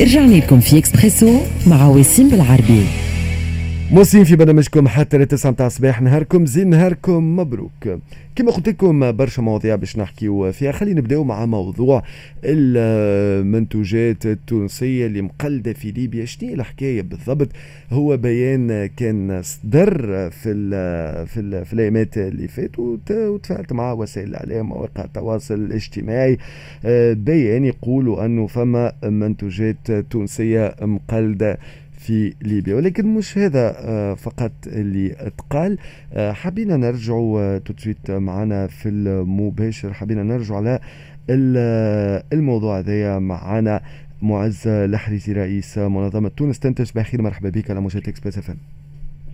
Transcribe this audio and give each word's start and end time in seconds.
رجعنا 0.00 0.34
لكم 0.34 0.60
في 0.60 0.78
اكسبريسو 0.78 1.38
مع 1.66 1.88
وسيم 1.88 2.28
بالعربي. 2.28 3.03
مواصلين 3.92 4.24
في 4.24 4.36
برنامجكم 4.36 4.88
حتى 4.88 5.18
لتسعة 5.18 5.50
متاع 5.50 5.66
الصباح. 5.66 6.02
نهاركم 6.02 6.46
زين 6.46 6.70
نهاركم 6.70 7.36
مبروك. 7.36 7.88
كما 8.36 8.50
قلت 8.52 8.68
لكم 8.68 9.12
برشا 9.12 9.42
مواضيع 9.42 9.76
باش 9.76 9.98
نحكيو 9.98 10.52
فيها. 10.52 10.72
خلينا 10.72 11.00
نبداو 11.00 11.24
مع 11.24 11.46
موضوع 11.46 12.02
المنتوجات 12.44 14.26
التونسية 14.26 15.06
اللي 15.06 15.22
مقلدة 15.22 15.72
في 15.72 15.90
ليبيا. 15.90 16.24
شنو 16.24 16.54
الحكاية 16.54 17.02
بالضبط؟ 17.02 17.48
هو 17.90 18.16
بيان 18.16 18.86
كان 18.86 19.42
صدر 19.42 19.96
في 20.30 20.50
ال 20.50 21.26
في 21.26 21.40
ال 21.40 21.64
في 21.64 21.72
الأيامات 21.72 22.18
اللي 22.18 22.48
فاتوا 22.48 22.96
وتفاعلت 23.10 23.72
مع 23.72 23.92
وسائل 23.92 24.28
الإعلام 24.28 24.72
ومواقع 24.72 25.04
التواصل 25.04 25.54
الاجتماعي. 25.54 26.38
بيان 27.14 27.64
يقولوا 27.64 28.24
أنه 28.24 28.46
فما 28.46 28.92
منتوجات 29.04 29.90
تونسية 30.10 30.74
مقلدة. 30.82 31.58
في 32.04 32.34
ليبيا 32.42 32.74
ولكن 32.74 33.14
مش 33.14 33.38
هذا 33.38 33.74
آه، 33.78 34.14
فقط 34.14 34.52
اللي 34.66 35.12
أتقال. 35.18 35.78
آه، 36.12 36.32
حبينا 36.32 36.76
نرجعوا 36.76 37.40
آه، 37.40 37.58
tout 37.58 37.77
de 37.77 37.86
suite 37.86 38.10
معنا 38.10 38.66
في 38.66 38.88
المباشر. 38.88 39.92
حبينا 39.92 40.22
نرجع 40.22 40.56
على 40.56 40.80
الموضوع 42.32 42.78
هذايا 42.78 43.18
معنا 43.18 43.80
معز 44.22 44.68
حريزي 44.68 45.32
رئيس 45.32 45.78
منظمة 45.78 46.28
تونس. 46.28 46.58
تنتج 46.58 46.90
بخير 46.94 47.22
مرحبا 47.22 47.48
بك 47.48 47.70
على 47.70 47.80
موجة 47.80 47.98
إكسبريس 47.98 48.38
إف 48.38 48.50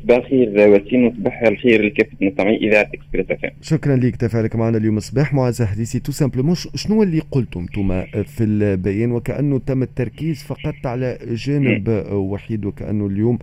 صباح 0.03 0.19
الخير 0.19 0.71
وسيم. 0.71 1.07
وصباح 1.07 1.43
الخير 1.43 1.83
لكافة 1.83 2.17
مستمعي 2.21 2.57
إذاعة 2.57 2.91
إكسبريس 2.95 3.27
إف 3.31 3.53
شكرا 3.63 3.97
لك 3.97 4.17
تفاعلك 4.17 4.57
معنا 4.57 4.79
اليوم. 4.79 5.01
صباح 5.01 5.35
معز 5.35 5.63
حريزي. 5.63 5.99
tout 5.99 6.13
simplement 6.13 6.55
شنو 6.55 7.03
اللي 7.03 7.23
قلتم 7.31 7.61
أنتم 7.61 8.03
في 8.23 8.45
البيان؟ 8.45 9.13
وكأنه 9.13 9.59
تم 9.59 9.83
التركيز 9.83 10.43
فقط 10.43 10.75
على 10.85 11.19
جانب 11.33 12.05
وحيد 12.13 12.65
وكأنه 12.65 13.07
اليوم 13.07 13.39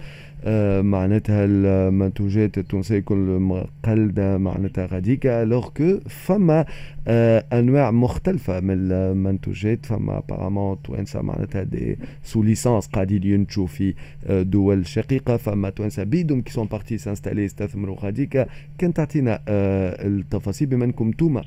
معناتها 0.82 1.46
المنتوجات 1.46 2.58
التونسية 2.58 3.00
كل 3.00 3.16
مقلدة 3.40 4.38
معناتها 4.38 4.86
غاديكا 4.86 5.44
alors 5.44 5.70
que 5.70 6.00
فما 6.10 6.66
آه، 7.08 7.46
أنواع 7.54 7.92
مختلفة 7.92 8.60
من 8.60 8.92
المنتوجات. 8.92 9.86
فما 9.86 10.18
apparemment 10.18 10.82
توانسه 10.82 11.22
معناتها 11.22 11.64
des 11.64 11.98
sous 12.24 12.44
licence 12.44 12.88
قاعدين 12.88 13.24
ينتجوا 13.24 13.68
في 13.68 13.94
آه، 14.26 14.42
دول 14.42 14.88
شقيقة. 14.88 15.38
فما 15.38 15.70
توانسه 15.70 16.04
بيدهم 16.04 16.42
qui 16.42 16.52
sont 16.52 16.68
partis 16.68 16.98
s'installer 16.98 17.44
يستثمروا 17.44 17.98
غاديكا. 18.00 18.46
كان 18.78 18.94
تعطينا 18.94 19.40
التفاصيل 19.48 20.68
بما 20.68 20.86
أنكم 20.86 21.08
أنتم 21.08 21.42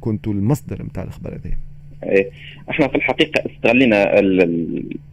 كنتوا 0.00 0.32
المصدر 0.32 0.82
نتاع 0.82 1.04
الخبر 1.04 1.34
هذا 1.34 1.46
إيه. 1.46 1.71
إحنا 2.70 2.88
في 2.88 2.94
الحقيقة 2.94 3.42
استغلينا 3.50 4.20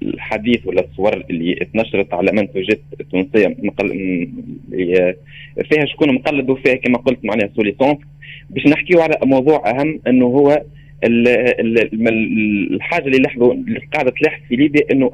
الحديث 0.03 0.67
ولا 0.67 0.81
الصور 0.85 1.25
اللي 1.29 1.55
اتنشرت 1.61 2.13
على 2.13 2.31
منتوجات 2.31 2.79
تونسية 3.11 3.55
مقل... 3.63 3.89
فيها 5.69 5.85
شكون 5.85 6.13
مقلد 6.13 6.49
وفيها 6.49 6.75
كما 6.75 6.97
قلت 6.97 7.19
معناها 7.25 7.49
سوليسونس 7.55 7.97
باش 8.49 8.67
نحكيو 8.67 9.01
على 9.01 9.15
موضوع 9.23 9.69
أهم 9.69 9.99
إنه 10.07 10.25
هو 10.25 10.61
الحاجة 12.71 13.05
اللي 13.05 13.17
لاحظوا 13.17 13.53
اللي 13.53 13.79
قاعدة 13.93 14.11
تلاحظ 14.11 14.41
في 14.49 14.55
ليبيا 14.55 14.81
إنه 14.91 15.11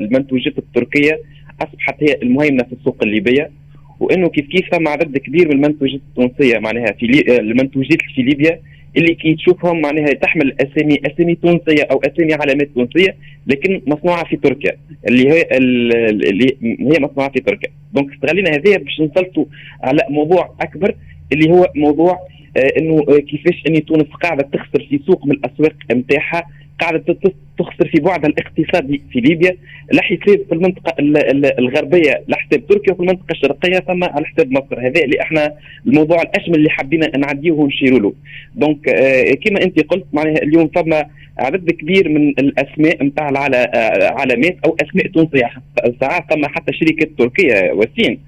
المنتوجات 0.00 0.58
التركية 0.58 1.20
أصبحت 1.60 1.94
هي 2.02 2.18
المهيمنه 2.22 2.64
في 2.64 2.72
السوق 2.72 3.02
الليبية. 3.02 3.50
وإنه 4.00 4.28
كيف 4.28 4.46
كيف 4.46 4.74
ثم 4.74 4.88
عدد 4.88 5.18
كبير 5.18 5.48
من 5.48 5.52
المنتوجات 5.52 6.00
التونسية 6.08 6.58
معناها 6.58 6.92
في 6.92 7.06
لي... 7.06 7.38
المنتوجات 7.38 7.98
في 8.14 8.22
ليبيا 8.22 8.60
اللي 8.96 9.14
كي 9.14 9.34
تشوفهم 9.34 9.80
معناها 9.80 10.06
تحمل 10.06 10.54
أسامي 10.60 10.98
أسامي 11.06 11.34
تونسية 11.34 11.82
أو 11.90 11.98
أسامي 11.98 12.34
علامات 12.34 12.68
تونسية 12.74 13.16
لكن 13.46 13.82
مصنوعة 13.86 14.24
في 14.24 14.36
تركيا 14.36 14.76
اللي 15.08 15.30
هي 15.30 15.42
اللي 15.52 16.56
هي 16.62 17.00
مصنوعة 17.00 17.30
في 17.30 17.40
تركيا. 17.40 17.70
donc 17.92 18.12
استغلينا 18.12 18.50
هذه 18.50 18.76
باش 18.76 19.00
نسلطوا 19.00 19.44
على 19.82 19.98
موضوع 20.10 20.54
أكبر 20.60 20.94
اللي 21.32 21.50
هو 21.50 21.66
موضوع 21.76 22.18
آه 22.56 22.70
إنه 22.78 23.04
كيفاش 23.20 23.62
ان 23.68 23.84
تونس 23.84 24.06
قاعدة 24.22 24.48
تخسر 24.52 24.86
في 24.90 25.00
سوق 25.06 25.26
من 25.26 25.32
الأسواق 25.32 25.72
نتاعها 25.92 26.42
قاعدة 26.80 27.16
تخسر 27.58 27.88
في 27.88 28.00
بعدها 28.00 28.30
الاقتصادي 28.30 29.02
في 29.12 29.20
ليبيا 29.20 29.56
لا 29.92 30.02
حساب 30.02 30.40
في 30.48 30.52
المنطقة 30.52 30.94
الغربية 31.58 32.10
على 32.10 32.36
حساب 32.36 32.66
تركيا 32.66 32.92
وفي 32.92 33.00
المنطقة 33.02 33.32
الشرقية 33.32 33.78
ثم 33.78 34.04
على 34.04 34.26
حساب 34.26 34.50
مصر. 34.52 34.80
هذا 34.80 35.04
اللي 35.04 35.20
إحنا 35.20 35.54
الموضوع 35.86 36.22
الاشمل 36.22 36.54
اللي 36.54 36.70
حبينا 36.70 37.18
نعديه 37.18 37.50
ونشيروا 37.52 37.98
له. 38.00 38.12
دونك 38.54 38.88
آه 38.88 39.30
كما 39.44 39.62
أنت 39.62 39.80
قلت 39.80 40.04
معناها 40.12 40.42
اليوم 40.42 40.70
ثم 40.74 40.94
عدد 41.38 41.70
كبير 41.70 42.08
من 42.08 42.28
الأسماء 42.28 43.04
نتاع 43.04 43.24
علامات 44.20 44.56
أو 44.66 44.76
أسماء 44.82 45.06
تونسية 45.06 45.50
ساعات 46.00 46.24
ثم 46.32 46.44
حتى 46.46 46.72
شركة 46.72 47.08
تركية 47.18 47.72
وسيم 47.72 48.18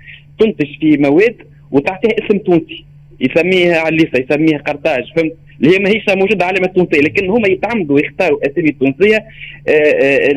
تنتج 0.41 0.67
في 0.81 0.97
مواد 0.97 1.37
وتعطيها 1.71 2.27
اسم 2.27 2.39
تونسي 2.39 2.85
يسميها 3.21 3.79
عليسه 3.79 4.19
يسميها 4.31 4.59
قرطاج 4.59 5.05
فهمت؟ 5.17 5.37
اللي 5.61 5.75
هي 5.75 5.79
ماهيش 5.79 6.05
موجودة 6.09 6.47
علامه 6.47 6.67
تونسيه 6.67 7.01
لكن 7.01 7.31
هما 7.31 7.49
يتعمدوا 7.49 8.01
يختاروا 8.01 8.39
أسامي 8.47 8.71
تونسية 8.71 9.17
آه، 9.69 9.73
آه، 9.73 10.29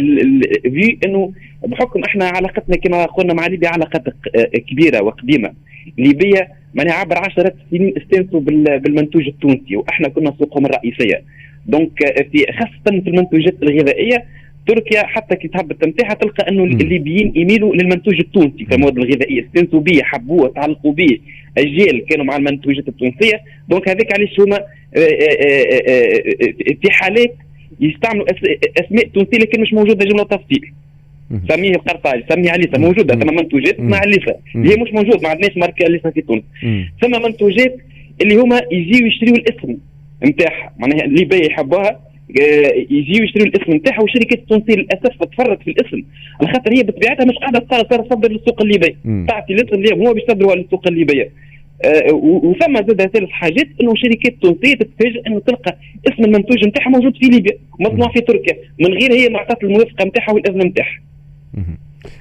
في 0.64 0.98
إنه 1.06 1.34
بحكم 1.68 2.02
إحنا 2.04 2.26
علاقتنا 2.26 2.76
كما 2.76 3.06
قلنا 3.06 3.34
مع 3.34 3.48
ليبيا 3.48 3.70
علاقات 3.70 4.04
آه، 4.08 4.58
كبيرة 4.58 5.04
وقديمة. 5.04 5.54
ليبيا 5.98 6.48
معناها 6.74 6.96
عبر 6.96 7.18
عشرات 7.18 7.56
السنين 7.66 7.94
استانسوا 7.98 8.40
بالمنتوج 8.80 9.28
التونسي 9.28 9.76
وإحنا 9.76 10.10
كنا 10.10 10.34
سوقهم 10.40 10.66
الرئيسية. 10.66 11.24
donc 11.66 12.00
في 12.32 12.46
خاصة 12.60 13.02
في 13.02 13.10
المنتوجات 13.10 13.56
الغذائية 13.64 14.26
تركيا 14.68 15.04
حتى 15.06 15.36
كي 15.36 15.48
تهبط 15.48 15.88
نتاعها 15.88 16.14
تلقى 16.14 16.50
أنه 16.50 16.64
الليبيين 16.64 17.34
يميلوا 17.36 17.76
للمنتوج 17.76 18.20
التونسي 18.20 18.66
في 18.66 18.76
المواد 18.76 18.98
الغذائيه 18.98 19.46
استانسوا 19.46 19.80
به 19.80 20.02
حبوه 20.04 20.48
تعلقوا 20.56 20.94
به 20.94 21.18
اجيال 21.58 22.06
كانوا 22.06 22.26
مع 22.26 22.36
المنتوجات 22.36 22.88
التونسية. 22.88 23.42
donc 23.70 23.90
هذاك 23.90 24.14
علاش 24.14 24.40
هما 24.40 24.56
آه، 24.56 25.00
آه، 25.00 25.82
آه، 25.90 26.76
في 26.82 26.92
حالات 26.92 27.36
يستعملوا 27.80 28.26
أسماء 28.86 29.08
تونسية 29.08 29.38
لكن 29.38 29.62
مش 29.62 29.74
موجودة 29.74 30.06
جمله 30.06 30.24
تفصيل 30.24 30.72
سميه 31.50 31.74
قرطاج 31.74 32.24
سميه 32.30 32.52
عليسه 32.52 32.78
موجودة 32.78 33.16
ثم 33.16 33.36
منتوجات 33.36 33.80
مع 33.80 33.98
عليسه 33.98 34.36
اللي 34.56 34.72
هي 34.72 34.84
مش 34.84 34.94
موجود 34.94 35.24
ما 35.24 35.30
عندناش 35.30 35.58
ماركة 35.58 35.86
عليسه 35.86 36.10
في 36.10 36.22
تونس. 36.22 36.44
ثم 37.02 37.22
منتوجات 37.24 37.78
اللي 38.22 38.36
هما 38.36 38.62
يجيو 38.72 39.08
يشتريوا 39.08 39.38
الاسم 39.38 39.78
نتاعها. 40.26 40.74
معناها 40.80 41.06
اللي 41.06 41.46
يحبوها 41.46 42.00
يجيو 42.90 43.24
يشتروا 43.24 43.46
الاسم 43.46 43.74
نتاعها 43.74 44.02
والشركات 44.02 44.40
التونسيه 44.40 44.76
للأسف 44.76 45.24
تفرط 45.24 45.64
في 45.64 45.72
الاسم. 45.72 46.04
على 46.42 46.54
خاطر 46.54 46.74
هي 46.78 46.84
بطبيعتها 46.84 47.26
مش 47.26 47.36
قاعدة 47.36 47.60
تصدر 47.98 48.32
للسوق 48.32 48.62
الليبي 48.62 48.96
تعطي 49.28 49.54
الاسم 49.54 49.76
اللي 49.76 50.08
هو 50.08 50.14
باش 50.14 50.24
يصدروا 50.24 50.56
للسوق 50.56 50.88
الليبية. 50.88 51.32
آه 51.86 52.14
وثم 52.14 52.76
زاد 52.76 53.02
ثالث 53.02 53.30
حاجات 53.30 53.68
إنه 53.82 53.94
شركات 53.96 54.36
تونسية 54.42 54.74
تتفاجئ 54.74 55.28
إنه 55.28 55.40
تلقى 55.40 55.78
اسم 56.08 56.24
المنتوج 56.24 56.68
نتاعها 56.68 56.90
موجود 56.90 57.18
في 57.18 57.28
ليبيا 57.28 57.58
مصنوع 57.80 58.12
في 58.14 58.22
تركيا. 58.22 58.58
من 58.80 58.94
غير 58.94 59.14
هي 59.14 59.30
ما 59.30 59.40
عطات 59.40 59.64
الموافقة 59.64 60.06
نتاعها 60.06 60.32
والأذن 60.34 60.68
نتاعها. 60.68 61.00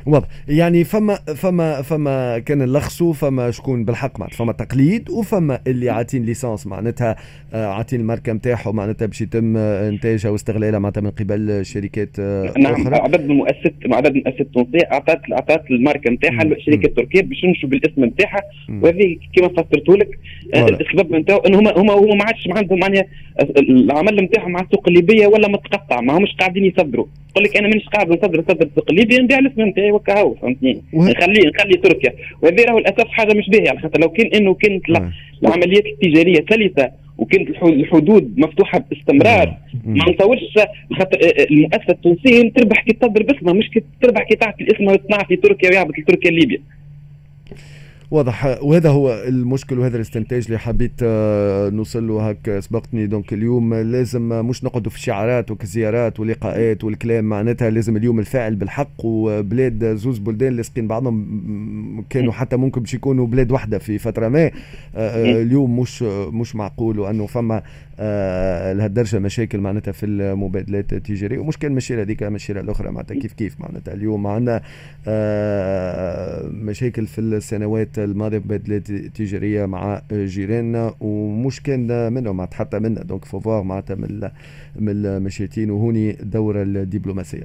واضح. 0.06 0.28
يعني 0.48 0.84
فما 0.84 1.14
فما 1.14 1.82
فما 1.82 2.38
كان 2.38 2.62
اللخصو 2.62 3.12
فما 3.12 3.50
شكون 3.50 3.84
بالحق 3.84 4.20
معناتها 4.20 4.36
فما 4.36 4.52
تقليد 4.52 5.10
وفما 5.10 5.60
اللي 5.66 5.90
عاطين 5.90 6.24
ليسانس 6.24 6.66
معناتها 6.66 7.16
آه، 7.54 7.66
عاطين 7.66 8.00
الماركة 8.00 8.32
نتاعهم 8.32 8.76
معناتها 8.76 9.06
باش 9.06 9.20
يتم 9.20 9.56
إنتاجها 9.56 10.30
واستغلالها 10.30 10.78
معناتها 10.78 11.00
من 11.00 11.10
قبل 11.10 11.66
شركات 11.66 12.16
آه، 12.18 12.52
نعم 12.58 12.74
أخرى. 12.74 12.96
عدد 12.96 13.20
المؤسسات 13.20 13.74
عدد 13.92 14.16
المؤسسات 14.16 14.40
التونسيه 14.40 14.88
اعطت 14.92 15.20
اعطت 15.32 15.70
الماركة 15.70 16.10
نتاعها 16.10 16.44
للشركه 16.44 16.86
التركيه 16.86 17.22
باش 17.22 17.44
يمشوا 17.44 17.68
بالاسم 17.68 18.04
نتاعها 18.04 18.40
وهذه 18.68 19.16
كما 19.36 19.48
فسرت 19.48 19.88
لك 19.88 20.18
آه، 20.54 20.68
السبب 20.68 21.14
نتاعو 21.14 21.38
إنه 21.38 21.58
هما 21.58 21.72
هما 21.76 21.92
هما 21.92 22.14
ما 22.14 22.24
عادش 22.24 22.48
عندهم 22.56 22.78
معناها 22.78 23.04
العمل 23.58 24.24
نتاعهم 24.24 24.52
مع 24.52 24.60
السوق 24.60 24.88
الليبية 24.88 25.26
ولا 25.26 25.48
متقطع 25.48 26.00
ما 26.00 26.18
همش 26.18 26.36
قاعدين 26.38 26.64
يصدروا 26.64 27.06
يقول 27.30 27.44
لك 27.44 27.56
أنا 27.56 27.68
مانيش 27.68 27.88
قاعد 27.88 28.08
نصدر 28.08 28.44
صدر 28.48 28.66
السوق. 28.66 28.90
الليبي 28.90 29.16
نبيع 29.16 29.38
الاسم 29.38 29.62
نتاعي 29.62 29.92
وكهو 29.92 30.34
فهمتني؟ 30.34 30.82
نخلي 30.94 31.50
نخلي 31.54 31.76
تركيا. 31.82 32.12
وهذا 32.42 32.64
راهو 32.64 32.78
للأسف 32.78 33.08
حاجة 33.08 33.38
مش 33.38 33.48
باهية 33.50 33.70
على 33.70 33.78
خاطر 33.78 34.00
لو 34.00 34.08
كان 34.08 34.26
إنه 34.26 34.54
كانت 34.54 34.84
العمليات 35.42 35.86
التجارية 35.86 36.44
سلسة 36.50 36.90
وكانت 37.18 37.48
الحدود 37.62 38.34
مفتوحة 38.38 38.84
باستمرار 38.90 39.56
ما 39.84 40.12
نتصورش 40.12 40.40
خاطر 40.98 41.18
المؤسسة 41.50 41.90
التونسية 41.90 42.50
تربح 42.50 42.82
كي 42.82 42.92
تصدر 42.92 43.22
باسمها 43.22 43.52
مش 43.52 43.70
كي 43.70 43.82
تربح 44.02 44.22
كي 44.22 44.36
تعطي 44.36 44.64
الاسم 44.64 44.84
وتصنع 44.84 45.18
في 45.28 45.36
تركيا 45.36 45.70
ويهبط 45.70 45.98
لتركيا 45.98 46.30
ليبيا. 46.30 46.60
واضح. 48.10 48.58
وهذا 48.62 48.90
هو 48.90 49.22
المشكل 49.28 49.78
وهذا 49.78 49.96
الاستنتاج 49.96 50.44
اللي 50.44 50.58
حبيت 50.58 50.92
آه، 51.02 51.68
نوصل 51.70 52.08
له 52.08 52.30
هك 52.30 52.58
سبقتني 52.58 53.06
donc 53.06 53.32
اليوم. 53.32 53.74
لازم 53.74 54.28
مش 54.46 54.64
نقعدوا 54.64 54.90
في 54.90 54.96
الشعارات 54.96 55.50
وزيارات 55.50 56.20
ولقاءات 56.20 56.84
والكلام. 56.84 57.24
معناتها 57.24 57.70
لازم 57.70 57.96
اليوم 57.96 58.18
الفاعل 58.18 58.54
بالحق. 58.54 59.04
وبلاد 59.04 59.96
زوز 59.96 60.18
بلدان 60.18 60.56
لاصقين 60.56 60.88
بعضهم 60.88 62.04
كانوا 62.10 62.32
حتى 62.32 62.56
ممكن 62.56 62.80
باش 62.80 62.94
يكونوا 62.94 63.26
بلاد 63.26 63.52
واحدة 63.52 63.78
في 63.78 63.98
فترة 63.98 64.28
ما. 64.28 64.44
آه، 64.44 64.50
آه، 64.96 65.42
اليوم 65.42 65.80
مش 65.80 66.02
مش 66.32 66.56
معقول. 66.56 66.98
وأنه 66.98 67.26
فما 67.26 67.56
آه 67.56 67.62
لهالدرجه 68.72 69.18
مشاكل 69.18 69.58
معناتها 69.58 69.92
في 69.92 70.06
المبادلات 70.06 70.92
التجارية. 70.92 71.38
ومش 71.38 71.58
كان 71.58 71.70
المشيره 71.70 72.02
هذيك 72.02 72.22
المشيره 72.22 72.60
الأخرى 72.60 72.90
معناتها 72.90 73.14
كيف 73.14 73.32
كيف 73.32 73.60
معناتها 73.60 73.94
اليوم 73.94 74.26
عندنا 74.26 74.62
آه 75.08 76.48
مشاكل 76.48 77.06
في 77.06 77.20
السنوات 77.20 77.98
الماضية 77.98 78.38
مبادلات 78.38 78.92
تجارية 78.92 79.66
مع 79.66 80.02
جيراننا. 80.12 80.94
ومش 81.00 81.62
كان 81.62 82.12
منهم 82.12 82.46
حتى 82.52 82.78
منا. 82.78 83.02
دونك 83.02 83.24
فوفوار 83.24 83.62
معناتها 83.62 83.94
من 83.94 84.28
من 84.76 85.06
المشيتين 85.06 85.70
وهوني 85.70 86.20
الدوره 86.20 86.62
الدبلوماسية. 86.62 87.42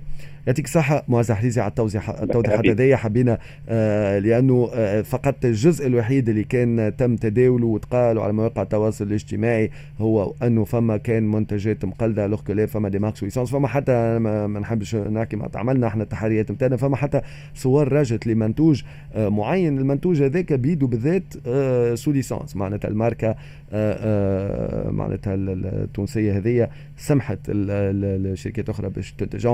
يعطيك 0.47 0.65
الصحة 0.65 1.03
معز 1.07 1.31
حريزي 1.31 1.61
على 1.61 1.69
التوضيح 1.69 2.09
التوضيحات 2.09 2.65
هذيا 2.67 2.95
حبينا 2.95 3.37
آه 3.69 4.19
لأنه 4.19 4.69
آه 4.73 5.01
فقط 5.01 5.45
الجزء 5.45 5.87
الوحيد 5.87 6.29
اللي 6.29 6.43
كان 6.43 6.93
تم 6.97 7.15
تداوله 7.15 7.67
وتقال 7.67 8.19
على 8.19 8.33
مواقع 8.33 8.61
التواصل 8.61 9.07
الاجتماعي 9.07 9.71
هو 9.99 10.33
أنه 10.47 10.63
فما 10.63 10.97
كان 10.97 11.31
منتجات 11.31 11.85
مقلدة 11.85 12.27
لوغ 12.27 12.41
لا 12.49 12.65
فما 12.65 12.89
دي 12.89 12.99
ماركس 12.99 13.23
ويسونس 13.23 13.51
فما 13.51 13.67
حتى 13.67 14.19
ما 14.19 14.47
نحبش 14.47 14.95
نحكي 14.95 15.35
ما 15.35 15.49
عملنا 15.55 15.87
إحنا 15.87 16.03
التحريات 16.03 16.51
نتاعنا 16.51 16.77
فما 16.77 16.95
حتى 16.95 17.21
صور 17.55 17.93
راجت 17.93 18.27
لمنتوج 18.27 18.83
آه 19.13 19.29
معين. 19.29 19.77
المنتوج 19.77 20.21
هذاك 20.23 20.53
بيدو 20.53 20.87
بالذات 20.87 21.23
آه 21.47 21.95
sous 21.95 22.11
licence 22.11 22.55
معناتها 22.55 22.87
الماركة 22.89 23.35
آه 23.71 24.89
معناتها 24.89 25.35
التونسية 25.35 26.37
هذيا 26.37 26.69
سمحت 26.97 27.39
الشركات 27.49 28.65
الأخرى 28.65 28.89
باش 28.89 29.11
تنتج. 29.11 29.47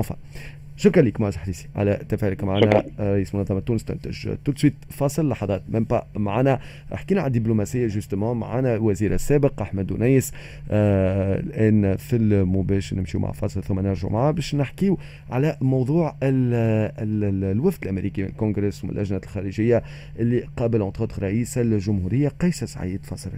شكرا 0.76 1.02
لك 1.02 1.20
معز 1.20 1.36
حريزي 1.36 1.68
على 1.76 2.00
تفاعلك 2.08 2.44
معنا؟ 2.44 2.84
رئيس 3.00 3.34
منظمة 3.34 3.60
تونس 3.60 3.84
تنتج 3.84 4.28
tout 4.44 4.49
de 4.49 4.52
suite 4.56 4.74
فاصل 4.90 5.28
لحظات 5.28 5.62
من 5.68 5.86
معنا. 6.16 6.60
حكينا 6.92 7.20
على 7.20 7.26
الدبلوماسية 7.28 7.86
justement 7.86 8.36
معنا 8.36 8.74
الوزير 8.74 9.14
السابق 9.14 9.62
أحمد 9.62 9.86
ونيس 9.86 10.32
آه 10.70 11.40
الآن 11.40 11.96
في 11.96 12.16
المباشر 12.16 12.96
نمشيو 12.96 13.20
مع 13.20 13.32
فاصل 13.32 13.62
ثم 13.62 13.80
نرجع 13.80 14.08
معاه 14.08 14.30
باش 14.30 14.54
نحكيو 14.54 14.98
على 15.30 15.56
موضوع 15.60 16.16
ال 16.22 16.54
ال 16.98 17.24
ال 17.24 17.44
الوفد 17.44 17.82
الأمريكي 17.82 18.22
من 18.22 18.28
الكونغرس 18.28 18.84
ومن 18.84 18.92
اللجنة 18.92 19.20
الخارجية 19.24 19.82
اللي 20.18 20.44
قابل 20.56 20.82
انتر 20.82 21.08
رئيس 21.22 21.58
الجمهورية 21.58 22.28
قيس 22.28 22.64
سعيد. 22.64 23.04
فاصل 23.06 23.30